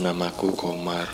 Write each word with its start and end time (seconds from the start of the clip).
Namaku 0.00 0.56
Komar. 0.56 1.12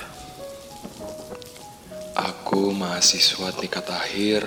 Aku 2.14 2.70
mahasiswa 2.70 3.50
tingkat 3.58 3.82
akhir 3.90 4.46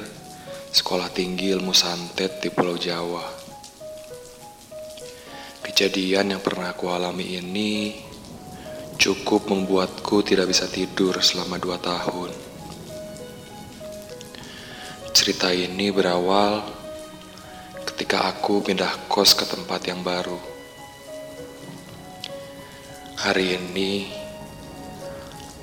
Sekolah 0.72 1.12
Tinggi 1.12 1.52
Ilmu 1.52 1.76
Santet 1.76 2.40
di 2.40 2.48
Pulau 2.48 2.80
Jawa. 2.80 3.28
Kejadian 5.60 6.32
yang 6.32 6.40
pernah 6.40 6.72
aku 6.72 6.88
alami 6.88 7.36
ini 7.36 8.00
cukup 9.00 9.48
membuatku 9.48 10.20
tidak 10.22 10.52
bisa 10.52 10.68
tidur 10.68 11.16
selama 11.24 11.56
dua 11.56 11.80
tahun. 11.80 12.36
Cerita 15.16 15.56
ini 15.56 15.90
berawal 15.90 16.68
ketika 17.88 18.28
aku 18.28 18.60
pindah 18.60 19.08
kos 19.08 19.34
ke 19.34 19.48
tempat 19.48 19.88
yang 19.88 20.04
baru. 20.04 20.38
Hari 23.20 23.56
ini 23.60 24.20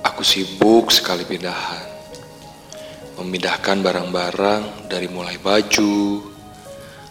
Aku 0.06 0.22
sibuk 0.22 0.88
sekali 0.94 1.26
pindahan. 1.26 1.82
Memindahkan 3.20 3.84
barang-barang 3.84 4.88
dari 4.88 5.12
mulai 5.12 5.36
baju, 5.36 6.24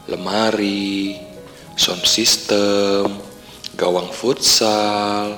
lemari, 0.08 1.20
sound 1.78 2.02
system, 2.08 3.20
gawang 3.76 4.10
futsal, 4.10 5.38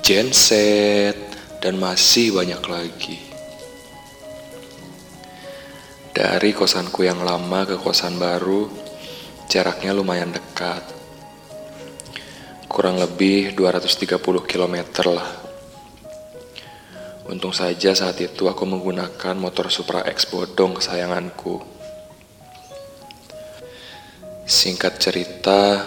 genset, 0.00 1.18
dan 1.60 1.76
masih 1.76 2.32
banyak 2.32 2.62
lagi. 2.64 3.18
Dari 6.12 6.52
kosanku 6.56 7.04
yang 7.04 7.20
lama 7.20 7.64
ke 7.68 7.76
kosan 7.76 8.16
baru, 8.16 8.68
jaraknya 9.52 9.92
lumayan 9.92 10.32
dekat. 10.32 10.84
Kurang 12.68 12.96
lebih 12.96 13.52
230 13.52 14.20
km 14.48 14.76
lah. 15.12 15.28
Untung 17.28 17.56
saja 17.56 17.96
saat 17.96 18.20
itu 18.20 18.44
aku 18.44 18.64
menggunakan 18.68 19.36
motor 19.36 19.72
Supra 19.72 20.04
X 20.04 20.28
bodong 20.28 20.76
kesayanganku. 20.76 21.64
Singkat 24.44 25.00
cerita, 25.00 25.86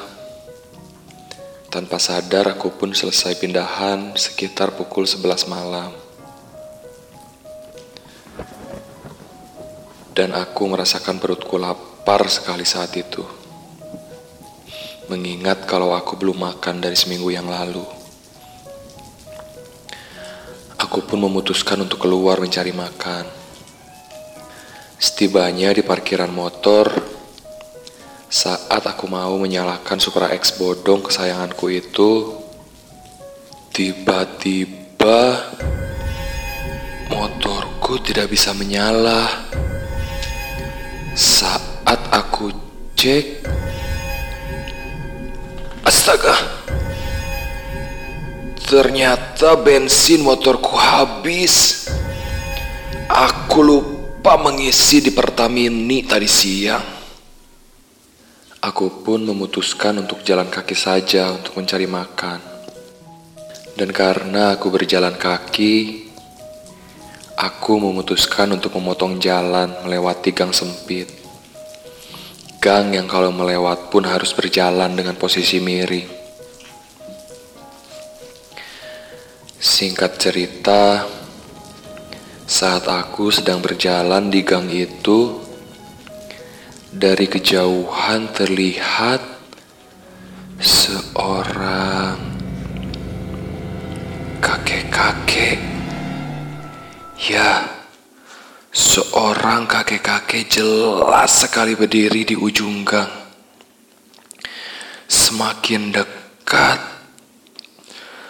tanpa 1.75 1.99
sadar 1.99 2.55
aku 2.55 2.71
pun 2.71 2.95
selesai 2.95 3.35
pindahan 3.35 4.15
sekitar 4.15 4.71
pukul 4.79 5.03
11 5.03 5.43
malam. 5.51 5.91
Dan 10.15 10.31
aku 10.31 10.71
merasakan 10.71 11.19
perutku 11.19 11.59
lapar 11.59 12.31
sekali 12.31 12.63
saat 12.63 12.95
itu. 12.95 13.27
Mengingat 15.11 15.67
kalau 15.67 15.91
aku 15.91 16.15
belum 16.15 16.47
makan 16.47 16.79
dari 16.79 16.95
seminggu 16.95 17.27
yang 17.35 17.51
lalu. 17.51 17.83
Aku 20.79 21.03
pun 21.03 21.19
memutuskan 21.27 21.83
untuk 21.83 22.07
keluar 22.07 22.39
mencari 22.39 22.71
makan. 22.71 23.27
Setibanya 24.95 25.75
di 25.75 25.83
parkiran 25.83 26.31
motor, 26.31 26.87
saat 28.35 28.83
aku 28.83 29.07
mau 29.07 29.31
menyalakan 29.39 29.95
Supra 29.95 30.27
X 30.35 30.59
bodong 30.59 31.07
kesayanganku 31.07 31.71
itu, 31.71 32.35
tiba-tiba 33.71 35.39
motorku 37.07 37.95
tidak 38.03 38.27
bisa 38.27 38.51
menyala. 38.51 39.47
Saat 41.15 42.11
aku 42.11 42.51
cek, 42.99 43.47
astaga! 45.87 46.35
Ternyata 48.67 49.55
bensin 49.63 50.19
motorku 50.19 50.75
habis. 50.75 51.87
Aku 53.07 53.63
lupa 53.63 54.35
mengisi 54.35 54.99
di 54.99 55.15
Pertamini 55.15 56.03
tadi 56.03 56.27
siang. 56.27 56.94
Aku 58.65 59.05
pun 59.05 59.21
memutuskan 59.21 60.01
untuk 60.01 60.25
jalan 60.25 60.49
kaki 60.49 60.73
saja 60.73 61.29
untuk 61.29 61.53
mencari 61.61 61.85
makan. 61.85 62.41
Dan 63.77 63.93
karena 63.93 64.57
aku 64.57 64.73
berjalan 64.73 65.13
kaki, 65.13 66.01
aku 67.37 67.77
memutuskan 67.77 68.57
untuk 68.57 68.73
memotong 68.73 69.21
jalan 69.21 69.69
melewati 69.85 70.33
gang 70.33 70.49
sempit. 70.49 71.05
Gang 72.57 72.89
yang 72.89 73.05
kalau 73.05 73.29
melewat 73.29 73.93
pun 73.93 74.01
harus 74.01 74.33
berjalan 74.33 74.97
dengan 74.97 75.13
posisi 75.13 75.61
miring. 75.61 76.09
Singkat 79.61 80.11
cerita, 80.17 81.05
saat 82.49 82.89
aku 82.89 83.29
sedang 83.29 83.61
berjalan 83.61 84.33
di 84.33 84.41
gang 84.41 84.65
itu, 84.73 85.44
dari 86.95 87.27
kejauhan 87.27 88.31
terlihat 88.31 89.19
seorang 90.63 92.15
kakek-kakek. 94.39 95.59
Ya, 97.19 97.67
seorang 98.71 99.67
kakek-kakek 99.67 100.47
jelas 100.47 101.43
sekali 101.43 101.75
berdiri 101.75 102.23
di 102.23 102.35
ujung 102.39 102.87
gang. 102.87 103.11
Semakin 105.11 105.91
dekat, 105.91 106.79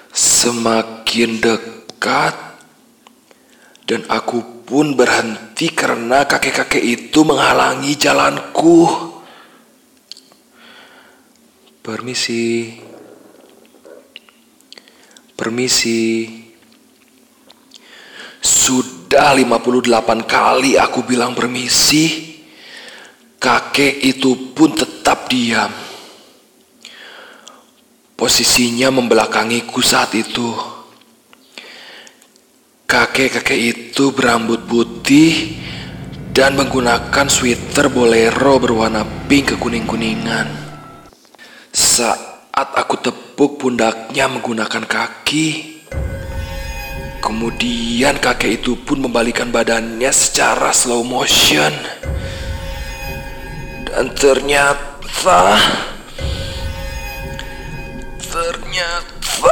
semakin 0.10 1.38
dekat 1.38 2.34
dan 3.86 4.02
aku 4.10 4.55
pun 4.66 4.98
berhenti 4.98 5.70
karena 5.70 6.26
kakek-kakek 6.26 6.82
itu 6.82 7.22
menghalangi 7.22 7.94
jalanku. 7.94 8.90
Permisi. 11.86 12.74
Permisi. 15.38 16.26
Sudah 18.42 19.38
58 19.38 20.26
kali 20.26 20.82
aku 20.82 21.06
bilang 21.06 21.38
permisi. 21.38 22.34
Kakek 23.38 24.02
itu 24.02 24.58
pun 24.58 24.74
tetap 24.74 25.30
diam. 25.30 25.70
Posisinya 28.18 28.90
membelakangiku 28.90 29.86
saat 29.86 30.18
itu. 30.18 30.75
Kakek-kakek 32.96 33.60
itu 33.60 34.16
berambut 34.16 34.72
putih 34.72 35.60
dan 36.32 36.56
menggunakan 36.56 37.28
sweater 37.28 37.92
bolero 37.92 38.56
berwarna 38.56 39.04
pink 39.28 39.52
kekuning-kuningan. 39.52 40.48
Saat 41.76 42.56
aku 42.56 42.96
tepuk 42.96 43.60
pundaknya 43.60 44.32
menggunakan 44.32 44.88
kaki, 44.88 45.84
kemudian 47.20 48.16
kakek 48.16 48.64
itu 48.64 48.80
pun 48.80 49.04
membalikan 49.04 49.52
badannya 49.52 50.16
secara 50.16 50.72
slow 50.72 51.04
motion. 51.04 51.76
Dan 53.92 54.08
ternyata 54.16 55.52
ternyata 58.32 59.52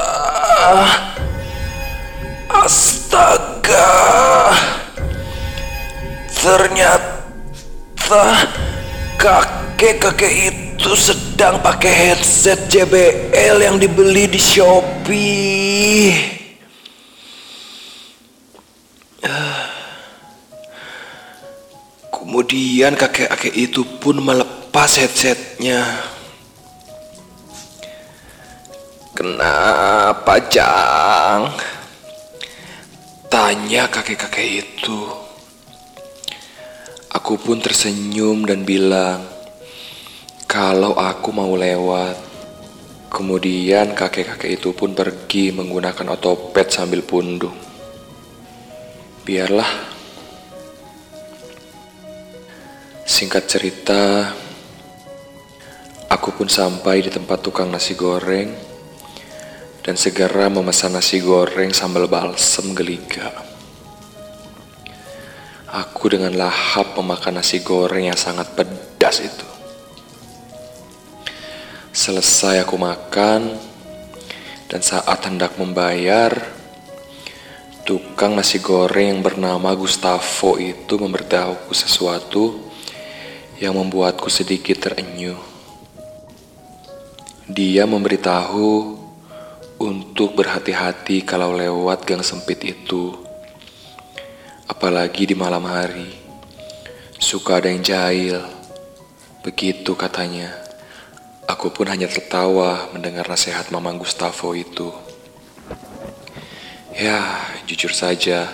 ternyata 6.43 7.23
kakek-kakek 9.15 10.51
itu 10.51 10.91
sedang 10.99 11.63
pakai 11.63 12.11
headset 12.11 12.67
JBL 12.67 13.63
yang 13.63 13.79
dibeli 13.79 14.27
di 14.27 14.35
Shopee 14.35 16.11
Kemudian 22.11 22.99
kakek-kakek 22.99 23.55
itu 23.55 23.87
pun 24.03 24.19
melepas 24.19 24.99
headsetnya. 24.99 25.85
Kenapa, 29.15 30.41
Jang? 30.51 31.55
Tanya 33.31 33.87
kakek-kakek 33.87 34.65
itu. 34.65 35.22
Aku 37.13 37.37
pun 37.37 37.61
tersenyum 37.61 38.45
dan 38.49 38.65
bilang, 38.65 39.21
kalau 40.49 40.97
aku 40.97 41.29
mau 41.29 41.53
lewat, 41.53 42.33
Kemudian 43.13 43.93
kakek-kakek 43.93 44.57
itu 44.57 44.73
pun 44.73 44.97
pergi 44.97 45.53
menggunakan 45.53 46.17
otopet 46.17 46.73
sambil 46.73 47.05
pundung. 47.05 47.53
Biarlah. 49.21 49.69
Singkat 53.05 53.43
cerita, 53.45 54.33
aku 56.09 56.33
pun 56.33 56.49
sampai 56.49 57.05
di 57.05 57.13
tempat 57.13 57.45
tukang 57.45 57.69
nasi 57.69 57.93
goreng 57.93 58.49
dan 59.85 59.93
segera 59.93 60.49
memesan 60.49 60.97
nasi 60.97 61.21
goreng 61.21 61.69
sambal 61.69 62.09
balsem 62.09 62.73
geliga. 62.73 63.52
Aku 65.73 66.05
dengan 66.05 66.37
lahap 66.37 66.93
memakan 66.93 67.41
nasi 67.41 67.65
goreng 67.65 68.05
yang 68.05 68.19
sangat 68.19 68.53
pedas 68.53 69.25
itu. 69.25 69.47
Selesai 71.89 72.61
aku 72.61 72.77
makan, 72.77 73.57
dan 74.69 74.81
saat 74.85 75.25
hendak 75.25 75.57
membayar, 75.57 76.29
tukang 77.89 78.37
nasi 78.37 78.61
goreng 78.61 79.17
yang 79.17 79.21
bernama 79.25 79.73
Gustavo 79.73 80.61
itu 80.61 80.93
memberitahuku 80.93 81.73
sesuatu 81.73 82.69
yang 83.57 83.73
membuatku 83.73 84.29
sedikit 84.29 84.77
terenyuh. 84.77 85.41
Dia 87.49 87.89
memberitahu 87.89 88.93
untuk 89.81 90.37
berhati-hati 90.37 91.25
kalau 91.25 91.49
lewat 91.57 92.05
gang 92.05 92.21
sempit 92.21 92.61
itu, 92.61 93.32
apalagi 94.83 95.31
di 95.31 95.31
malam 95.31 95.63
hari. 95.63 96.11
Suka 97.15 97.63
ada 97.63 97.71
yang 97.71 97.79
jahil, 97.79 98.43
begitu 99.39 99.95
katanya. 99.95 100.51
Aku 101.47 101.71
pun 101.71 101.87
hanya 101.87 102.11
tertawa 102.11 102.91
mendengar 102.91 103.31
nasihat 103.31 103.71
Mamang 103.71 103.95
Gustavo 103.95 104.51
itu. 104.51 104.91
Ya, 106.99 107.23
jujur 107.63 107.95
saja, 107.95 108.51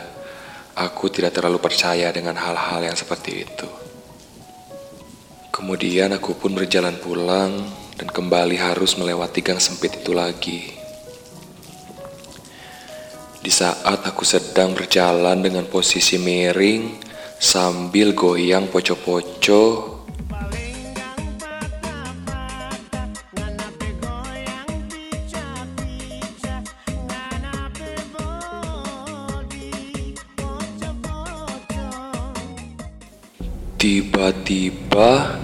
aku 0.77 1.09
tidak 1.09 1.33
terlalu 1.33 1.57
percaya 1.57 2.13
dengan 2.13 2.37
hal-hal 2.37 2.85
yang 2.85 2.93
seperti 2.93 3.49
itu. 3.49 3.69
Kemudian 5.49 6.13
aku 6.13 6.37
pun 6.37 6.53
berjalan 6.53 7.01
pulang 7.01 7.57
dan 7.97 8.05
kembali 8.05 8.53
harus 8.53 8.93
melewati 9.01 9.41
gang 9.41 9.57
sempit 9.57 9.97
itu 9.97 10.13
lagi. 10.13 10.78
Di 13.39 13.47
saat 13.47 14.03
aku 14.03 14.27
sedang 14.27 14.75
berjalan 14.75 15.39
dengan 15.39 15.63
posisi 15.63 16.19
miring 16.19 16.99
sambil 17.39 18.11
goyang 18.11 18.67
poco-poco 18.67 19.95
Tiba-tiba 33.79 35.39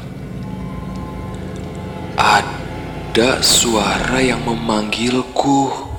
ada 2.19 3.31
suara 3.39 4.19
yang 4.19 4.43
memanggilku. 4.43 5.94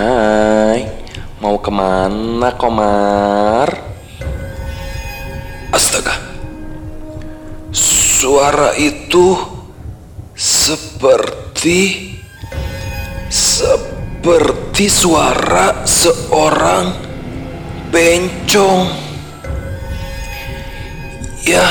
Hai, 0.00 0.88
mau 1.44 1.60
ke 1.60 1.68
mana 1.68 2.56
Komar? 2.56 3.68
Astaga, 5.68 6.16
suara 7.68 8.72
itu 8.80 9.36
seperti 10.32 12.16
seperti 13.28 14.88
suara 14.88 15.84
seorang 15.84 16.96
bencong. 17.92 18.88
Ya, 21.44 21.68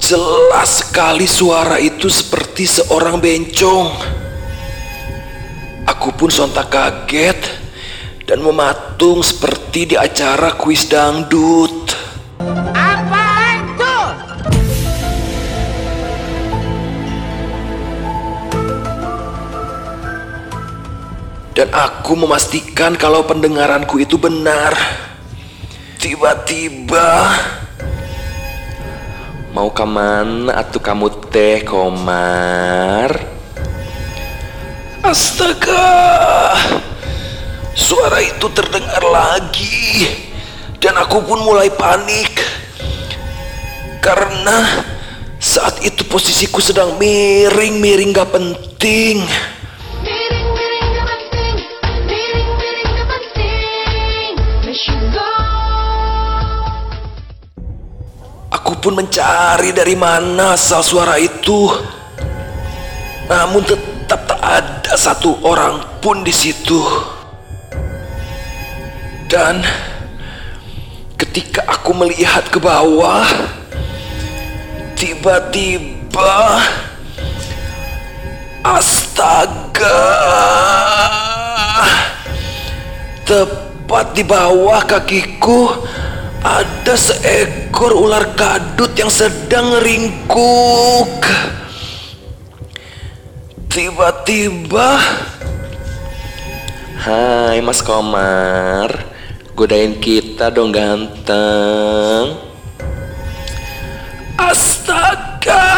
jelas 0.00 0.88
sekali 0.88 1.28
suara 1.28 1.76
itu 1.76 2.08
seperti 2.08 2.64
seorang 2.64 3.20
bencong. 3.20 4.19
Aku 6.00 6.16
pun 6.16 6.32
sontak 6.32 6.72
kaget 6.72 7.36
dan 8.24 8.40
mematung 8.40 9.20
seperti 9.20 9.84
di 9.84 10.00
acara 10.00 10.56
kuis 10.56 10.88
dangdut. 10.88 11.92
Apa 12.72 13.28
itu? 13.60 13.96
Dan 21.52 21.68
aku 21.68 22.16
memastikan 22.16 22.96
kalau 22.96 23.20
pendengaranku 23.28 24.00
itu 24.00 24.16
benar. 24.16 24.72
Tiba-tiba 26.00 27.28
Mau 29.52 29.68
ke 29.68 29.84
mana 29.84 30.64
atuh 30.64 30.80
kamu 30.80 31.28
teh 31.28 31.60
Komar? 31.60 33.39
Astaga. 35.00 35.88
Suara 37.72 38.20
itu 38.20 38.46
terdengar 38.52 39.00
lagi. 39.00 40.06
Dan 40.76 40.96
aku 41.00 41.24
pun 41.24 41.40
mulai 41.40 41.72
panik. 41.72 42.36
Karena 44.04 44.84
saat 45.40 45.80
itu 45.80 46.04
posisiku 46.04 46.60
sedang 46.60 47.00
miring-miring 47.00 48.12
gak 48.12 48.28
penting. 48.32 49.24
Aku 58.52 58.76
pun 58.76 59.00
mencari 59.00 59.72
dari 59.72 59.96
mana 59.96 60.56
asal 60.56 60.84
suara 60.84 61.16
itu. 61.16 61.72
Namun 63.28 63.64
tetap 63.64 64.28
tak 64.28 64.40
ada 64.40 64.79
satu 64.98 65.38
orang 65.46 66.02
pun 66.02 66.26
di 66.26 66.34
situ. 66.34 66.82
Dan 69.30 69.62
ketika 71.14 71.62
aku 71.70 71.94
melihat 71.94 72.50
ke 72.50 72.58
bawah, 72.58 73.22
tiba-tiba 74.98 76.58
astaga. 78.66 80.02
Tepat 83.22 84.06
di 84.18 84.26
bawah 84.26 84.82
kakiku 84.82 85.86
ada 86.42 86.98
seekor 86.98 87.94
ular 87.94 88.34
kadut 88.34 88.90
yang 88.98 89.12
sedang 89.12 89.78
ringkuk. 89.78 91.22
Tiba-tiba. 93.70 94.98
Hai 96.98 97.62
Mas 97.62 97.78
Komar. 97.78 98.90
Godain 99.54 99.94
kita 100.02 100.50
dong 100.50 100.74
ganteng. 100.74 102.34
Astaga. 104.34 105.70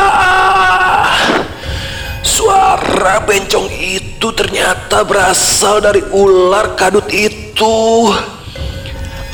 Suara 2.24 3.20
bencong 3.28 3.68
itu 3.76 4.32
ternyata 4.32 5.04
berasal 5.04 5.84
dari 5.84 6.00
ular 6.16 6.72
kadut 6.72 7.04
itu. 7.12 8.08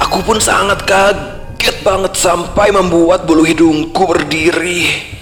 Aku 0.03 0.19
pun 0.27 0.43
sangat 0.43 0.83
kaget 0.83 1.79
banget 1.87 2.19
sampai 2.19 2.75
membuat 2.75 3.23
bulu 3.23 3.47
hidungku 3.47 4.03
berdiri. 4.03 5.15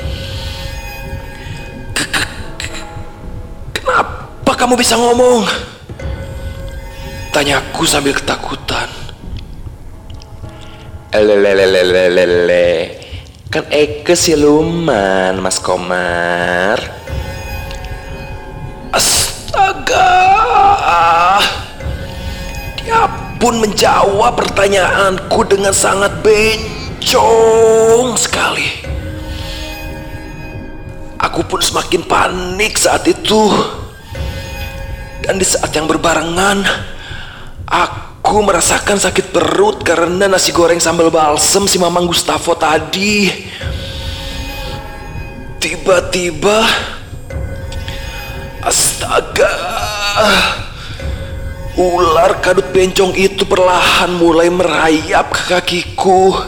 Kenapa 4.57 4.73
kamu 4.73 4.81
bisa 4.81 4.97
ngomong? 4.97 5.45
Tanyaku 7.29 7.85
sambil 7.85 8.17
ketakutan. 8.17 8.89
Lelelelelelele. 11.13 12.97
Kan 13.53 13.69
Eke 13.69 14.17
siluman, 14.17 15.37
Mas 15.45 15.61
Komar. 15.61 16.81
Astaga. 18.97 20.25
Dia 22.81 23.13
pun 23.37 23.61
menjawab 23.61 24.41
pertanyaanku 24.41 25.53
dengan 25.53 25.77
sangat 25.77 26.17
bencong 26.25 28.17
sekali. 28.17 28.89
Aku 31.21 31.45
pun 31.45 31.61
semakin 31.61 32.09
panik 32.09 32.81
saat 32.81 33.05
itu. 33.05 33.85
Dan 35.27 35.43
di 35.43 35.47
saat 35.47 35.75
yang 35.75 35.91
berbarengan, 35.91 36.63
aku 37.67 38.47
merasakan 38.47 38.95
sakit 38.95 39.35
perut 39.35 39.83
karena 39.83 40.31
nasi 40.31 40.55
goreng 40.55 40.79
sambal 40.79 41.11
balsem 41.11 41.67
si 41.67 41.83
Mamang 41.83 42.07
Gustavo 42.07 42.55
tadi. 42.55 43.27
Tiba-tiba, 45.59 46.63
Astaga. 48.63 49.51
Ular 51.75 52.39
kadut 52.39 52.71
bencong 52.71 53.19
itu 53.19 53.43
perlahan 53.51 54.15
mulai 54.15 54.47
merayap 54.47 55.35
ke 55.35 55.43
kakiku. 55.51 56.39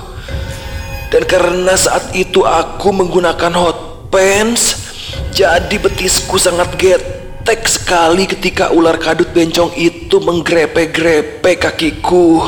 Dan 1.10 1.26
karena 1.26 1.74
saat 1.74 2.14
itu 2.14 2.46
aku 2.46 2.94
menggunakan 2.94 3.50
hot 3.58 4.06
pants, 4.14 4.94
jadi 5.34 5.82
betisku 5.82 6.38
sangat 6.38 6.78
getek 7.48 7.64
sekali 7.64 8.28
ketika 8.28 8.76
ular 8.76 9.00
kadut 9.00 9.32
bencong 9.32 9.72
itu 9.72 10.20
menggrepe-grepe 10.20 11.56
kakiku. 11.56 12.44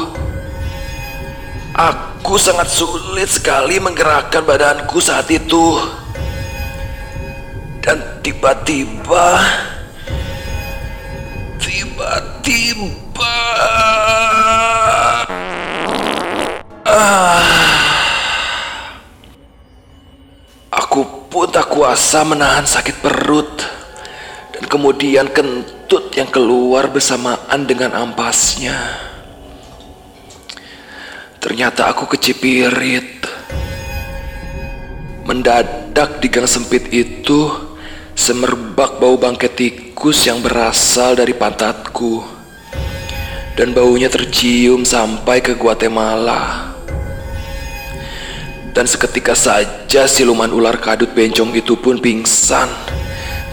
Aku 1.73 2.37
sangat 2.37 2.69
sulit 2.69 3.33
sekali 3.33 3.80
menggerakkan 3.80 4.45
badanku 4.45 5.00
saat 5.00 5.25
itu. 5.33 5.80
Dan 7.80 8.21
tiba-tiba 8.21 9.40
Tiba-tiba 11.57 13.37
ah, 16.85 17.64
Aku 20.69 21.33
pun 21.33 21.49
tak 21.49 21.73
kuasa 21.73 22.21
menahan 22.21 22.69
sakit 22.69 23.00
perut 23.00 23.80
Kemudian 24.69 25.33
kentut 25.33 26.12
yang 26.12 26.29
keluar 26.29 26.93
bersamaan 26.93 27.64
dengan 27.64 27.97
ampasnya. 27.97 28.76
Ternyata 31.40 31.88
aku 31.88 32.05
kecipirit. 32.11 33.25
Mendadak 35.25 36.19
di 36.21 36.29
gang 36.29 36.45
sempit 36.45 36.90
itu 36.90 37.71
Semerbak 38.21 39.00
bau 39.00 39.17
bangkai 39.17 39.49
tikus 39.57 40.29
yang 40.29 40.45
berasal 40.45 41.17
dari 41.17 41.33
pantatku. 41.33 42.21
Dan 43.57 43.73
baunya 43.73 44.12
tercium 44.12 44.85
sampai 44.85 45.40
ke 45.40 45.57
Guatemala. 45.57 46.76
Dan 48.76 48.85
seketika 48.85 49.33
saja 49.33 50.05
siluman 50.05 50.52
ular 50.52 50.76
kadut 50.85 51.17
bencong 51.17 51.57
itu 51.57 51.81
pun 51.81 51.97
pingsan 51.97 52.69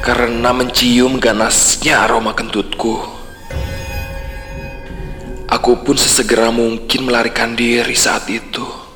Karena 0.03 0.53
mencium 0.53 1.17
ganasnya 1.17 2.05
aroma 2.05 2.37
kentutku 2.37 3.01
Aku 5.47 5.81
pun 5.81 5.95
sesegera 5.95 6.51
mungkin 6.53 7.07
melarikan 7.07 7.55
diri 7.57 7.95
saat 7.97 8.29
itu 8.29 8.87